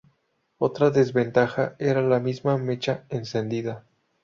Otra 0.57 0.89
desventaja 0.89 1.75
era 1.77 2.01
la 2.01 2.19
misma 2.19 2.57
mecha 2.57 3.03
encendida. 3.09 3.83